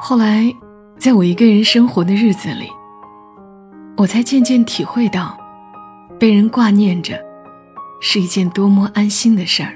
[0.00, 0.54] 后来，
[0.96, 2.70] 在我一个人生活的日子里，
[3.96, 5.36] 我才渐渐体会到，
[6.20, 7.18] 被人挂念着，
[8.00, 9.74] 是一件多么安心的事儿。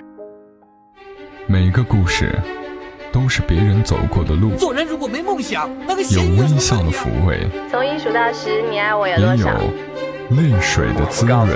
[1.49, 2.39] 每个故事，
[3.11, 4.55] 都是别人走过的路。
[4.57, 9.51] 做人如果没梦想，那个有微笑的抚慰，从一数到十，你爱我有也多少？
[9.51, 11.49] 有泪水的滋润。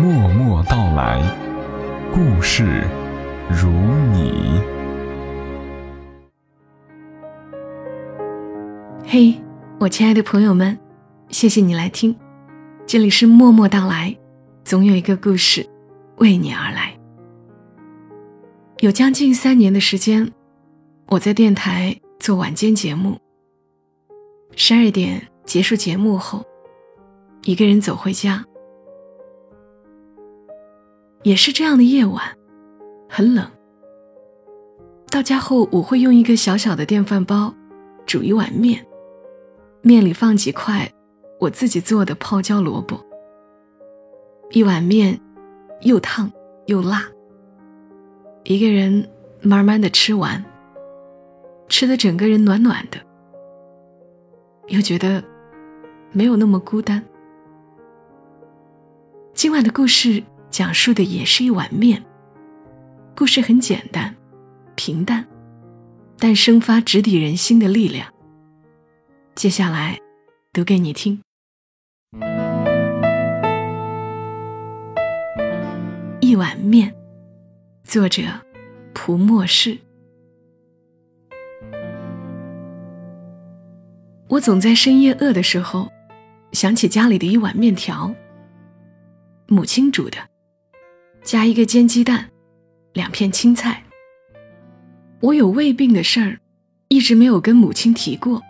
[0.00, 1.22] 默默到来，
[2.12, 2.82] 故事
[3.48, 3.70] 如
[4.12, 4.60] 你。
[9.16, 9.32] 嘿，
[9.78, 10.76] 我亲爱的朋友们，
[11.28, 12.16] 谢谢你来听，
[12.84, 14.12] 这里是默默到来，
[14.64, 15.64] 总有一个故事
[16.16, 16.98] 为你而来。
[18.80, 20.32] 有将近三年的时间，
[21.06, 23.16] 我在电台做晚间节目。
[24.56, 26.44] 十二点结束节目后，
[27.44, 28.44] 一个人走回家。
[31.22, 32.20] 也是这样的夜晚，
[33.08, 33.48] 很冷。
[35.08, 37.54] 到家后，我会用一个小小的电饭煲
[38.04, 38.84] 煮一碗面，
[39.84, 40.90] 面里放几块
[41.38, 42.98] 我自己做的泡椒萝卜。
[44.50, 45.20] 一碗面，
[45.82, 46.32] 又烫
[46.66, 47.06] 又辣。
[48.44, 49.08] 一个人
[49.42, 50.42] 慢慢的吃完，
[51.68, 52.98] 吃的整个人暖暖的，
[54.68, 55.22] 又觉得
[56.12, 57.04] 没有那么孤单。
[59.34, 60.22] 今晚的故事。
[60.50, 62.00] 讲述的也是一碗面。
[63.16, 64.14] 故事很简单，
[64.76, 65.26] 平淡，
[66.16, 68.13] 但生发直抵人心的力量。
[69.34, 69.98] 接下来，
[70.52, 71.20] 读给你听。
[76.20, 76.94] 一碗面，
[77.82, 78.22] 作者
[78.94, 79.76] 蒲默氏。
[84.28, 85.90] 我总在深夜饿的时候，
[86.52, 88.14] 想起家里的一碗面条，
[89.48, 90.16] 母亲煮的。
[91.24, 92.30] 加一个煎鸡蛋，
[92.92, 93.82] 两片青菜。
[95.20, 96.38] 我有胃病的事儿，
[96.86, 98.40] 一直没有跟母亲提过，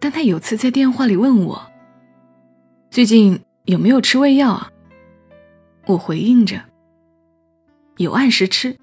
[0.00, 1.72] 但他有次在电话里问我
[2.90, 4.70] ：“最近有没有吃胃药啊？”
[5.86, 6.62] 我回应着
[7.98, 8.76] ：“有按时吃。”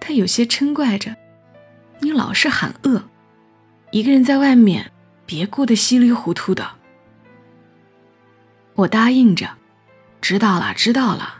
[0.00, 1.16] 他有些嗔怪着
[2.00, 3.02] ：“你老是喊饿，
[3.90, 4.90] 一个人在外面，
[5.26, 6.70] 别过得稀里糊涂的。”
[8.74, 9.58] 我答应着
[10.20, 11.38] ：“知道了，知道了。”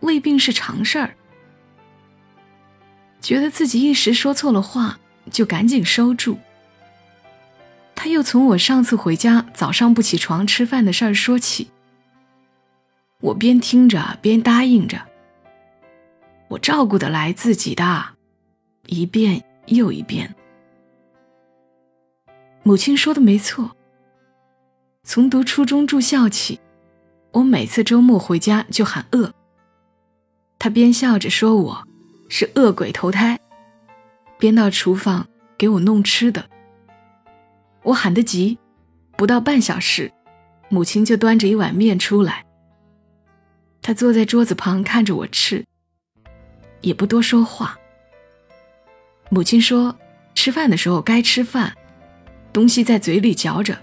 [0.00, 1.16] 胃病是常事儿，
[3.20, 6.38] 觉得自己一时说错了话，就赶紧收住。
[8.18, 11.70] 就从我上次回家早上不起床吃饭的事儿说起，
[13.20, 15.00] 我边听着边答应着
[16.50, 18.16] ：“我照顾得来自己的。”
[18.86, 20.34] 一遍又一遍。
[22.64, 23.76] 母亲说的没错。
[25.04, 26.58] 从读初中住校起，
[27.30, 29.32] 我每次周末回家就喊饿。
[30.58, 31.86] 他边笑着说我
[32.28, 33.38] 是饿鬼投胎，
[34.40, 36.50] 边到厨房给我弄吃的。
[37.88, 38.58] 我喊得急，
[39.16, 40.12] 不到半小时，
[40.68, 42.44] 母亲就端着一碗面出来。
[43.80, 45.64] 她坐在桌子旁看着我吃，
[46.82, 47.78] 也不多说话。
[49.30, 49.96] 母亲说
[50.36, 51.74] ：“吃饭的时候该吃饭，
[52.52, 53.78] 东西在嘴里嚼着，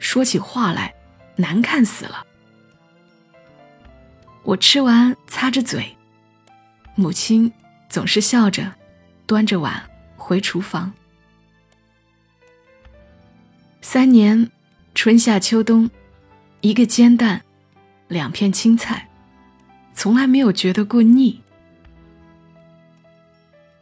[0.00, 0.92] 说起话来
[1.36, 2.26] 难看死了。”
[4.42, 5.96] 我吃完擦着嘴。
[6.96, 7.52] 母亲
[7.88, 8.72] 总是笑着，
[9.24, 10.92] 端着碗回厨房。
[13.88, 14.50] 三年，
[14.96, 15.88] 春夏秋冬，
[16.60, 17.44] 一个煎蛋，
[18.08, 19.08] 两片青菜，
[19.94, 21.40] 从来没有觉得过腻。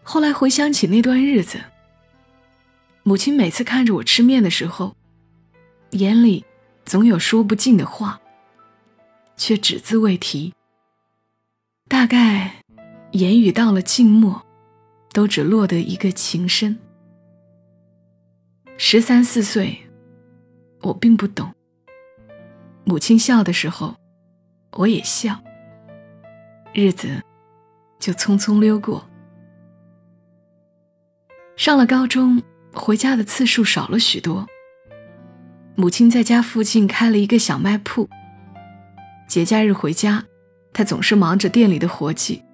[0.02, 1.58] 后来回想起那段日子，
[3.02, 4.94] 母亲每次看着我吃面的时候，
[5.92, 6.44] 眼里
[6.84, 8.20] 总有说不尽的话，
[9.38, 10.52] 却只字未提。
[11.88, 12.56] 大概。
[13.12, 14.44] 言语到了静默，
[15.12, 16.78] 都只落得一个情深。
[18.76, 19.83] 十三四岁，
[20.84, 21.52] 我并不懂。
[22.84, 23.96] 母亲笑的时候，
[24.72, 25.42] 我也笑。
[26.72, 27.22] 日子
[27.98, 29.08] 就匆匆溜过。
[31.56, 32.42] 上了高中，
[32.72, 34.46] 回家的次数少了许多。
[35.76, 38.08] 母亲在家附近开了一个小卖铺。
[39.26, 40.24] 节假日回家，
[40.72, 42.44] 她总是忙着店里的活计。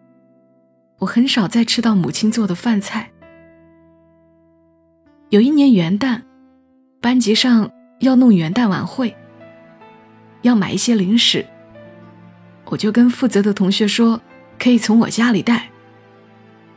[0.99, 3.11] 我很少再吃到母亲做的饭菜。
[5.31, 6.23] 有一年元旦，
[7.01, 7.71] 班级上
[8.01, 9.17] 要弄元旦晚会，
[10.43, 11.47] 要买一些零食，
[12.67, 14.21] 我就跟负责的同学说，
[14.59, 15.71] 可以从我家里带。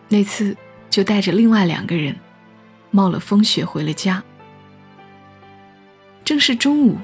[0.07, 0.55] 那次
[0.89, 2.15] 就带着另外两个人，
[2.91, 4.23] 冒了风雪回了家。
[6.23, 6.97] 正是中午，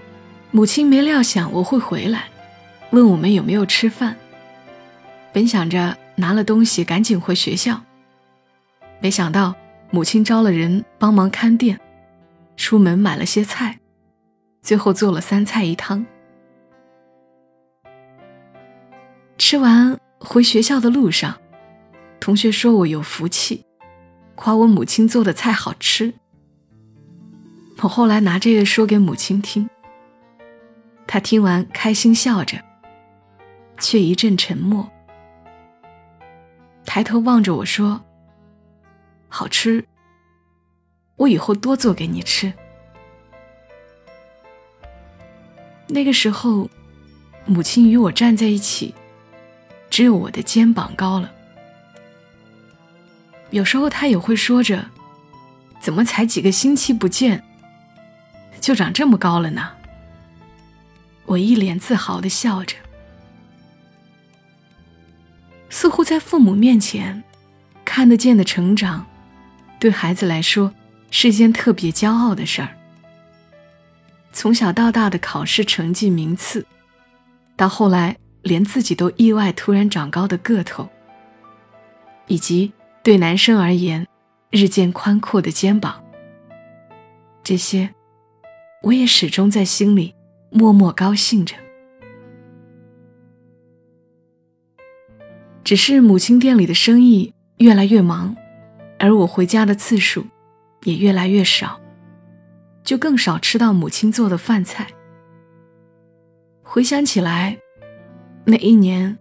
[0.52, 2.30] 母亲没料想我会回来，
[2.92, 4.16] 问我们有没有吃饭。
[5.34, 5.98] 本想着。
[6.20, 7.82] 拿了东西，赶紧回学校。
[9.00, 9.56] 没想到
[9.90, 11.80] 母亲招了人帮忙看店，
[12.58, 13.79] 出门买了些菜，
[14.62, 16.06] 最后做了三菜一汤。
[19.38, 21.40] 吃完回学校的路上，
[22.20, 23.66] 同学说我有福气，
[24.36, 26.14] 夸我母亲做的菜好吃。
[27.82, 29.70] 我后来拿这个说给母亲听，
[31.08, 32.62] 她听完开心笑着，
[33.80, 34.90] 却一阵沉默，
[36.86, 38.02] 抬头望着我说
[39.30, 39.86] ：“好吃，
[41.16, 42.52] 我以后多做给你吃。”
[45.92, 46.70] 那个时候，
[47.46, 48.94] 母亲与我站在一起，
[49.90, 51.32] 只有我的肩膀高了。
[53.50, 54.86] 有时候她也会说着
[55.82, 57.44] ：“怎么才几个星期不见？”
[58.62, 59.72] 就长这么高了呢。
[61.26, 62.76] 我一脸自豪的笑着，
[65.70, 67.24] 似乎在父母面前
[67.84, 69.08] 看得见的成长，
[69.80, 70.72] 对孩子来说
[71.10, 72.76] 是一件特别骄傲的事儿。
[74.32, 76.66] 从小到大的考试成绩名次，
[77.56, 80.88] 到后来连自己都意外突然长高的个头，
[82.28, 82.72] 以及
[83.04, 84.08] 对男生而言
[84.52, 86.04] 日渐宽阔的肩膀，
[87.44, 87.90] 这些。
[88.82, 90.16] 我也始终在心里
[90.52, 91.54] 默默高兴着。
[95.66, 98.36] 只是母亲店里的生意越来越忙，
[98.98, 100.26] 而我回家的次数
[100.84, 101.79] 也越来越少，
[102.90, 104.88] 就更少吃到母亲做的饭菜。
[106.64, 107.56] 回想起来，
[108.46, 109.16] 那一年，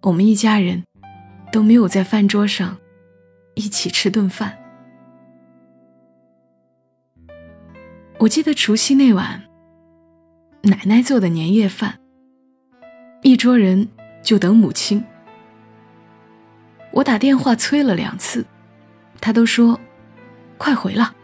[0.00, 0.82] 我们一家人
[1.52, 2.76] 都没有在饭桌上
[3.54, 4.58] 一起吃顿饭。
[8.18, 9.40] 我记得除夕那晚，
[10.62, 11.96] 奶奶做的年夜饭，
[13.22, 13.86] 一桌人
[14.20, 15.04] 就等母亲。
[16.90, 18.44] 我打电话催了两次，
[19.20, 19.78] 她都说
[20.58, 21.14] ：“快回了，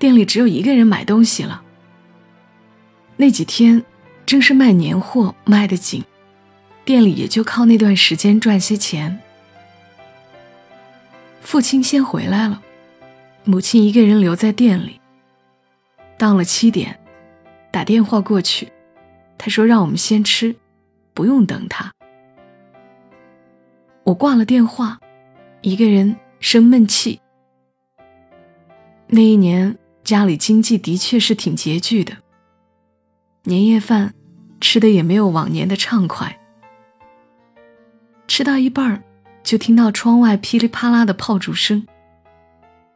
[0.00, 1.62] 店里只有一个人买东西了。”
[3.16, 3.84] 那几天
[4.24, 6.02] 正是卖年货卖得紧，
[6.84, 9.20] 店里也就靠那段时间赚些钱。
[11.42, 12.62] 父亲先回来了，
[13.44, 14.98] 母亲一个人留在店里。
[16.16, 16.98] 到了七点，
[17.70, 18.72] 打电话过去，
[19.36, 20.56] 他说让我们先吃，
[21.12, 21.92] 不用等他。
[24.04, 24.98] 我挂了电话，
[25.60, 27.20] 一个人生闷气。
[29.06, 32.16] 那一年家里经济的确是挺拮据的，
[33.44, 34.14] 年夜饭
[34.60, 36.40] 吃的也没有往年的畅快。
[38.26, 39.02] 吃到一半儿，
[39.42, 41.86] 就听到窗外噼里啪啦的炮竹声，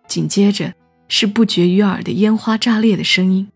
[0.06, 0.74] 紧接着。
[1.06, 3.52] 是不绝于耳的烟花炸裂的声音。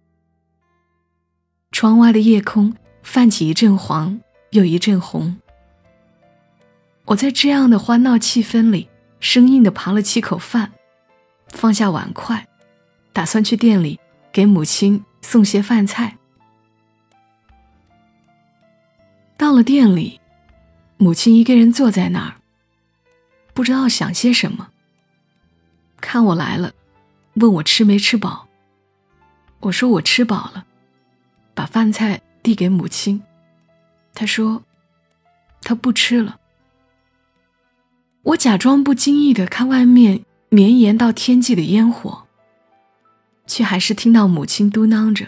[1.72, 5.38] 窗外的夜空泛起一阵黄，又一阵红。
[7.06, 10.72] 我在这样的欢闹气氛里，生硬的扒了七口饭，
[11.48, 12.46] 放下碗筷，
[13.18, 13.98] 打算去店里
[14.30, 16.16] 给母亲送些饭菜。
[19.36, 20.20] 到了店里，
[20.98, 22.36] 母亲一个人坐在那儿，
[23.52, 24.68] 不知道想些什么。
[26.00, 26.72] 看我来了。
[27.34, 28.46] 问我吃没吃饱，
[29.58, 30.64] 我说我吃饱了，
[31.54, 33.20] 把饭菜递给母亲，
[34.14, 34.62] 她说，
[35.62, 36.38] 她不吃了。
[38.22, 42.27] 我假装不经意的看外面绵延到天际的烟火，
[43.48, 45.26] 却还是听到母亲嘟囔着，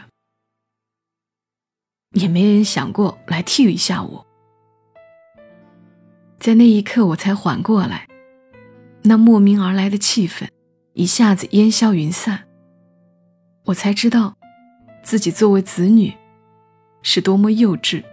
[2.13, 4.27] 也没人想过来替一下我。
[6.39, 8.07] 在那一刻，我才缓过来，
[9.03, 10.47] 那莫名而来的气氛。
[10.93, 12.47] 一下子烟消云散，
[13.65, 14.37] 我才知道，
[15.03, 16.13] 自己作为子女，
[17.03, 18.05] 是多么幼稚。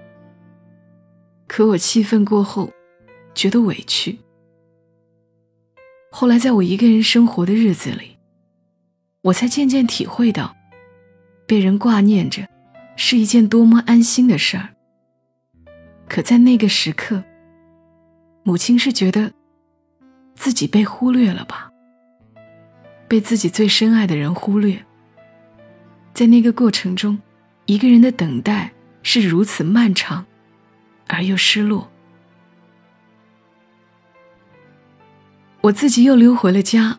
[1.48, 2.72] 可我气愤过后，
[3.34, 4.20] 觉得委屈。
[6.12, 8.17] 后来，在我一个人生活的日子里，
[9.28, 10.56] 我才渐渐体会到，
[11.46, 12.48] 被人挂念着，
[12.96, 14.70] 是一件多么安心的事儿。
[16.08, 17.22] 可在那个时刻，
[18.44, 19.34] 母亲是觉得，
[20.36, 21.70] 自己被忽略了吧。
[23.10, 24.86] 被自己最深爱的人忽略，
[26.14, 27.20] 在那个过程中，
[27.66, 28.72] 一个人的等待
[29.04, 30.26] 是如此漫长，
[31.08, 31.92] 而又失落。
[35.60, 36.98] 我自己又溜回了家，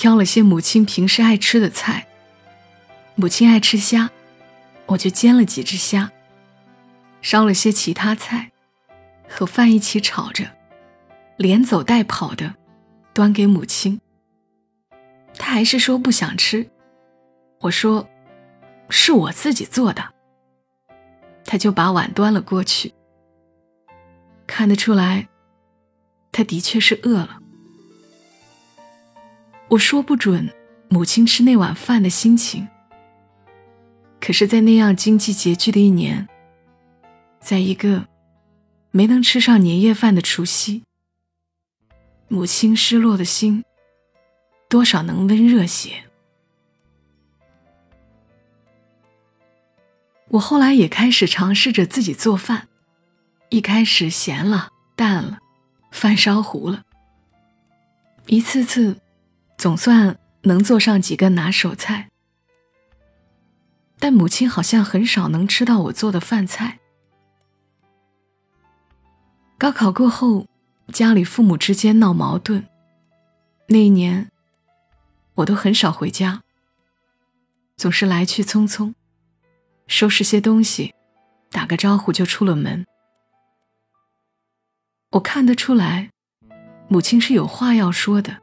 [0.00, 2.06] 挑了些母亲平时爱吃的菜。
[3.16, 4.10] 母亲爱吃虾，
[4.86, 6.10] 我就煎了几只虾，
[7.20, 8.50] 烧了些其他菜，
[9.28, 10.56] 和饭一起炒着，
[11.36, 12.54] 连走带跑的，
[13.12, 14.00] 端给母亲。
[15.34, 16.66] 他还是说不想吃，
[17.60, 18.08] 我说
[18.88, 20.02] 是我自己做的。
[21.44, 22.94] 他就把碗端了过去。
[24.46, 25.28] 看得出来，
[26.32, 27.38] 他的确是饿了。
[29.70, 30.52] 我说不准
[30.88, 32.66] 母亲吃那碗饭的心情
[34.20, 36.28] 可是，在那样经济拮据的一年，
[37.40, 38.06] 在一个
[38.90, 40.82] 没能吃上年夜饭的除夕，
[42.28, 43.64] 母亲失落的心，
[44.68, 46.04] 多少能温热些。
[50.28, 52.68] 我后来也开始尝试着自己做饭，
[53.48, 55.38] 一开始咸了、淡了，
[55.90, 56.84] 饭烧糊了，
[58.26, 59.00] 一次次，
[59.60, 62.08] 总算能做上几个拿手菜。
[63.98, 66.78] 但母亲好像很少能吃到我做的饭菜。
[69.58, 70.46] 高考过后，
[70.94, 72.66] 家里父母之间闹矛盾，
[73.66, 74.30] 那一年，
[75.34, 76.40] 我都很少回家，
[77.76, 78.94] 总是来去匆匆。
[79.86, 80.94] 收拾些东西，
[81.50, 82.86] 打个招呼就出了门。
[85.10, 86.08] 我看得出来，
[86.88, 88.40] 母亲是有话要说的。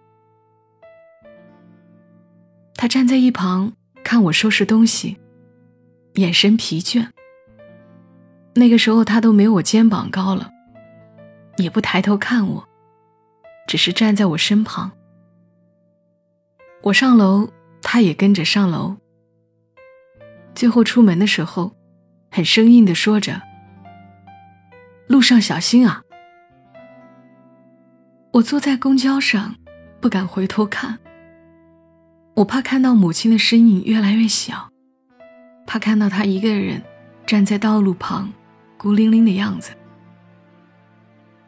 [2.77, 5.17] 他站在一旁看我收拾东西，
[6.13, 7.07] 眼神疲倦。
[8.53, 10.49] 那个时候他都没我肩膀高了，
[11.57, 12.69] 也不抬头看我，
[13.67, 14.91] 只是站在我身旁。
[16.83, 17.49] 我上楼，
[17.81, 18.95] 他也跟着上楼。
[20.53, 21.75] 最后出门的时候，
[22.31, 23.41] 很生硬的说着
[25.09, 26.03] ：“路上小心啊！”
[28.33, 29.55] 我坐在公交上，
[29.99, 30.99] 不敢回头看。
[32.37, 34.69] 我怕看到母亲的身影越来越小，
[35.65, 36.79] 怕看到她一个人
[37.25, 38.31] 站在道路旁，
[38.77, 39.71] 孤零零的样子。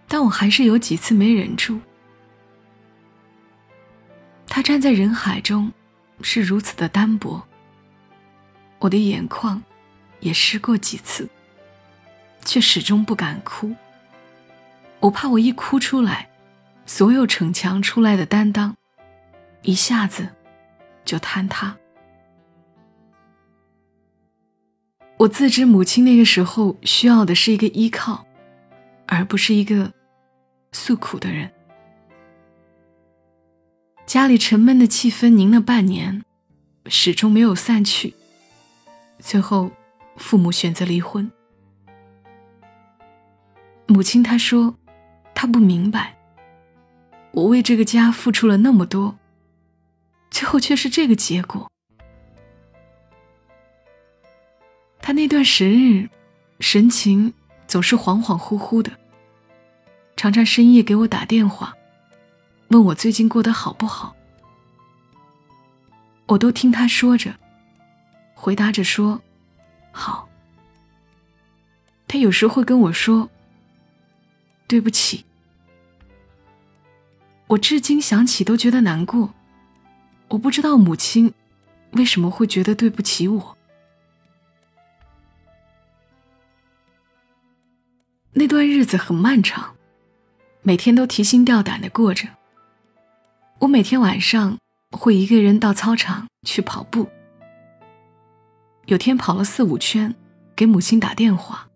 [0.08, 1.80] 但我还是有几次没忍住。
[4.48, 5.72] 她站在人海中，
[6.24, 7.40] 是如此的单薄。
[8.80, 9.62] 我的眼眶
[10.22, 11.30] 也湿过几次，
[12.44, 13.76] 却始终不敢哭。
[15.00, 16.28] 我怕我一哭出来，
[16.88, 18.76] 所有逞强出来的担当，
[19.62, 20.28] 一下子
[21.10, 21.76] 就坍塌。
[25.18, 28.26] 我自知母亲那个时候需要的是一个依靠，
[29.08, 29.92] 而不是一个
[30.72, 31.52] 诉苦的人。
[34.06, 36.24] 家里沉闷的气氛凝了半年，
[36.86, 38.14] 始终没有散去。
[39.18, 39.72] 最后，
[40.16, 41.30] 父母选择离婚。
[43.88, 44.76] 母亲她说
[45.36, 46.16] ：“她不明白，
[47.32, 49.19] 我为这个家付出了那么多，
[50.40, 51.70] 最后却是这个结果。”
[55.02, 56.10] 他那段时日，
[56.62, 57.34] 神情
[57.68, 58.90] 总是恍恍惚惚的，
[60.16, 61.76] 常常深夜给我打电话，
[62.70, 64.16] 问我最近过得好不好。
[66.28, 67.36] 我都听他说着。
[68.34, 69.22] 回答着说
[69.92, 70.30] ：“好。”
[72.08, 73.30] 他有时会跟我说
[74.68, 75.26] ：“对不起。”
[77.48, 79.34] 我至今想起都觉得难过。
[80.30, 81.34] 我不知道母亲
[81.94, 83.58] 为什么会觉得对不起我。
[88.34, 89.76] 那段日子很漫长，
[90.62, 92.28] 每天都提心吊胆的过着。
[93.60, 94.58] 我每天晚上
[94.92, 97.10] 会一个人到操场去跑步。
[98.86, 100.16] 有天跑了四五圈，
[100.56, 101.68] 给母亲打电话。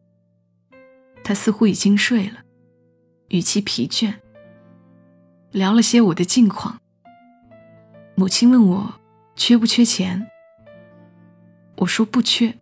[1.24, 2.44] 她似乎已经睡了，
[3.30, 4.14] 语气疲倦。
[5.52, 6.80] 聊了些我的近况。
[8.16, 8.94] 母亲问我
[9.36, 10.30] 缺不缺钱，
[11.78, 12.54] 我说不缺。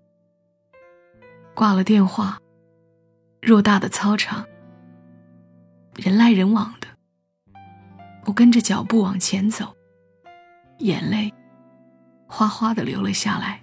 [1.54, 2.40] 挂了电话，
[3.42, 4.46] 偌大的操场，
[5.98, 6.88] 人来人往的，
[8.26, 9.76] 我跟着脚步往前走，
[10.80, 11.32] 眼泪
[12.28, 13.62] 哗哗的流了下来。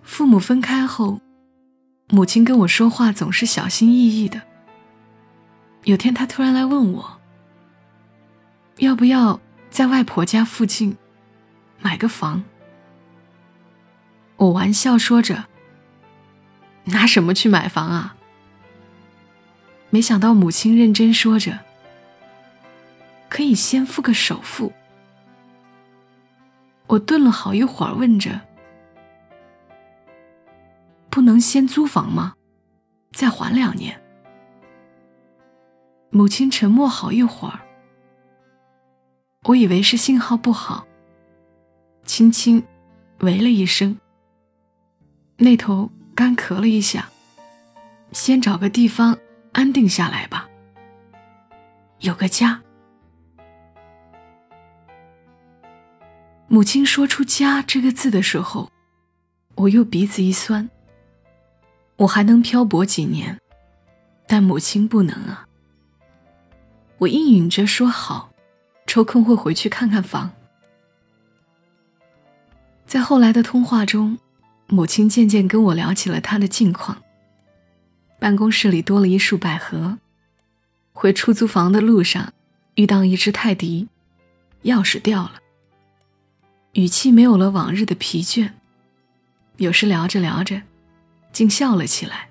[0.00, 1.20] 父母分开后，
[2.08, 4.40] 母亲跟我说话总是小心翼翼的。
[5.84, 7.19] 有天，她突然来问我，
[8.80, 9.38] 要不要
[9.70, 10.96] 在外婆家附近
[11.80, 12.42] 买个房。
[14.36, 15.44] 我玩笑说着
[16.84, 18.16] ：“拿什么去买房啊？”
[19.90, 21.60] 没想到母亲认真说着
[23.28, 24.72] ：“可以先付个首付。”
[26.88, 28.40] 我顿了好一会儿，问着。
[31.10, 32.32] 不能先租房吗？
[33.12, 34.00] 再缓两年。
[36.08, 37.60] 母亲沉默好一会儿，
[39.44, 40.86] 我以为是信号不好，
[42.04, 42.62] 轻轻
[43.20, 43.96] 喂了一声。
[45.38, 47.08] 那头干咳了一下，
[48.12, 49.16] 先找个地方
[49.52, 50.46] 安定下来吧，
[52.00, 52.60] 有个家。
[56.46, 58.70] 母亲说出“家”这个字的时候，
[59.54, 60.68] 我又鼻子一酸。
[61.96, 63.40] 我还能漂泊几年，
[64.26, 65.46] 但母亲不能啊。
[66.98, 68.29] 我应允着说好，
[68.90, 70.32] 抽空会回去看看房。
[72.86, 74.18] 在后来的通话中，
[74.66, 77.00] 母亲渐渐跟我聊起了她的近况。
[78.18, 79.96] 办公室里多了一束百合，
[80.92, 82.32] 回出租房的路上
[82.74, 83.86] 遇到一只泰迪，
[84.64, 85.34] 钥匙掉了。
[86.72, 88.50] 语气没有了往日的疲倦，
[89.58, 90.62] 有时聊着聊着，
[91.30, 92.30] 竟笑了起来。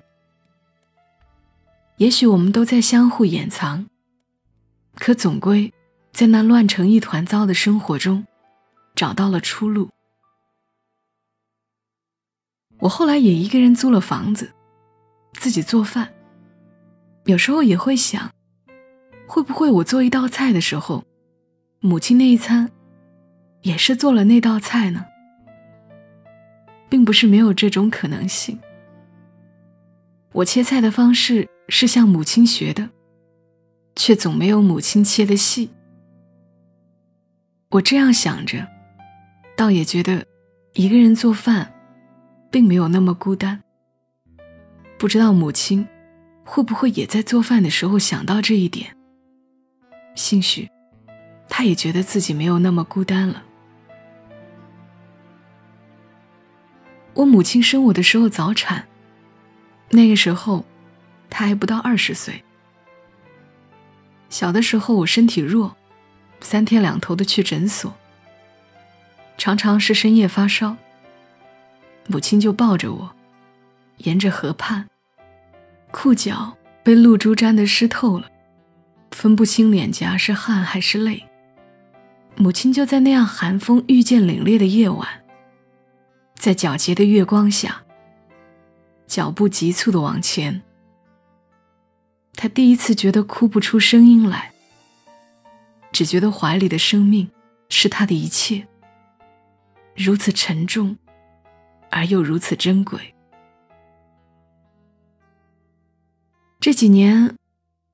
[1.95, 3.87] 也许我们都在相互掩藏，
[4.95, 5.71] 可总归
[6.19, 8.27] 在那乱成一团糟的生活中，
[8.93, 9.87] 找到了出路。
[12.79, 14.51] 我后来也一个人租了房子。
[15.35, 16.13] 自己做饭，
[17.23, 18.33] 有时候也会想，
[19.27, 21.05] 会不会我做一道菜的时候，
[21.79, 22.69] 母亲那一餐
[23.61, 25.05] 也是做了那道菜呢？
[26.89, 28.59] 并不是没有这种可能性。
[30.33, 32.89] 我切菜的方式是向母亲学的，
[33.95, 35.69] 却总没有母亲切的细。
[37.69, 38.67] 我这样想着，
[39.55, 40.25] 倒也觉得
[40.73, 41.71] 一个人做饭，
[42.49, 43.61] 并没有那么孤单。
[44.97, 45.87] 不知道母亲
[46.43, 48.97] 会不会也在做饭的时候想到这一点。
[50.15, 50.67] 兴许，
[51.47, 53.43] 她也觉得自己没有那么孤单了。
[57.13, 58.87] 我母亲生我的时候早产，
[59.91, 60.65] 那个时候
[61.29, 62.43] 她还不到二十岁。
[64.27, 65.77] 小的时候我身体弱，
[66.41, 67.93] 三天两头的去诊所，
[69.37, 70.75] 常常是深夜发烧，
[72.07, 73.11] 母亲就抱着我。
[73.97, 74.87] 沿着河畔，
[75.91, 78.29] 裤脚被露珠沾得湿透了，
[79.11, 81.25] 分不清脸颊是汗还是泪。
[82.37, 85.05] 母亲就在那样寒风愈见凛冽的夜晚，
[86.35, 87.83] 在皎洁的月光下，
[89.05, 90.61] 脚步急促的往前。
[92.35, 94.53] 他第一次觉得哭不出声音来，
[95.99, 97.29] 只觉得怀里的生命
[97.67, 98.65] 是他的一切，
[99.97, 100.97] 如此沉重，
[101.89, 103.13] 而又如此珍贵。
[106.61, 107.35] 这几年，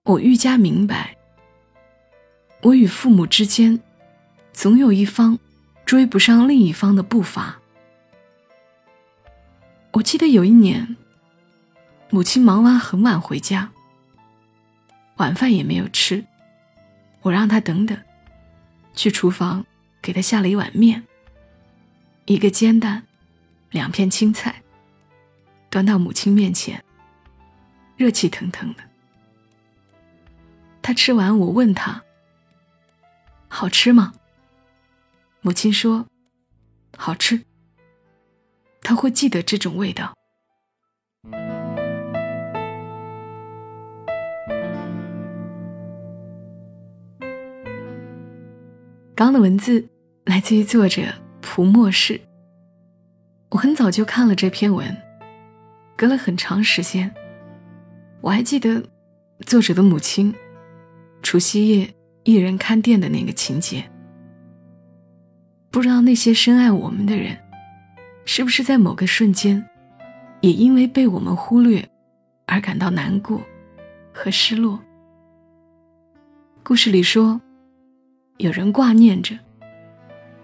[0.03, 1.17] 我愈加明白，
[2.61, 3.81] 我与父母之间，
[4.53, 5.39] 总有一方
[5.83, 7.59] 追不上另一方的步伐。
[9.93, 10.95] 我记得有一年，
[12.11, 13.71] 母亲忙完很晚回家，
[15.17, 16.23] 晚饭也没有吃，
[17.25, 17.99] 我让他等等，
[18.93, 19.65] 去厨房
[19.99, 21.03] 给他下了一碗面，
[22.25, 23.01] 一个煎蛋，
[23.71, 24.61] 两片青菜，
[25.71, 26.83] 端到母亲面前。
[27.97, 28.83] 热气腾腾的，
[30.83, 32.03] 他吃完，我问他
[33.49, 34.13] ：“好吃吗？”
[35.41, 36.05] 母亲说
[36.95, 37.43] ：“好吃。”
[38.83, 40.15] 他会记得这种味道。
[49.15, 49.87] 刚的文字
[50.25, 51.03] 来自于作者
[51.39, 52.19] 蒲默氏。
[53.49, 54.93] 我很早就看了这篇文，
[55.95, 57.09] 隔了很长时间。
[58.19, 58.83] 我还记得，
[59.45, 60.35] 作者的母亲，
[61.21, 61.93] 除夕夜
[62.25, 63.89] 一人看店的那个情节。
[65.71, 67.37] 不知道那些深爱我们的人，
[68.25, 69.65] 是不是在某个瞬间，
[70.41, 71.87] 也因为被我们忽略，
[72.47, 73.41] 而感到难过
[74.11, 74.77] 和失落。
[76.63, 77.39] 故事里说，
[78.37, 79.37] 有人挂念着，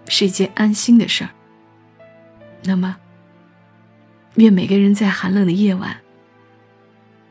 [0.08, 1.30] 是一件安心的事儿。
[2.64, 2.96] 那么，
[4.36, 5.96] 愿每个人在寒冷的夜晚。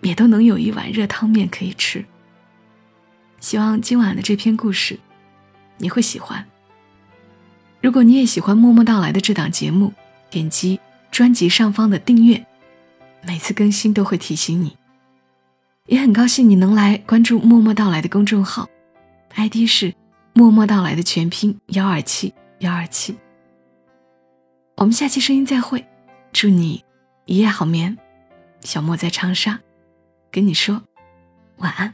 [0.01, 2.03] 也都能有一碗热汤面可以吃。
[3.39, 4.99] 希望今晚的这篇故事，
[5.77, 6.43] 你会喜欢。
[7.81, 9.93] 如果你也喜欢默默到来的这档节目，
[10.31, 10.79] 点击
[11.11, 12.43] 专辑上方的订阅，
[13.23, 14.75] 每次更新都会提醒你。
[15.85, 18.67] 也很高兴你能来关注默默到来的公众号
[19.35, 19.93] ，ID 是
[20.33, 23.17] 默默到来的全拼幺二七幺二七。
[24.77, 25.85] 我们下期声音再会，
[26.31, 26.83] 祝你
[27.25, 27.97] 一夜好眠。
[28.61, 29.59] 小莫在长沙。
[30.31, 30.81] 跟你说
[31.57, 31.93] 晚安。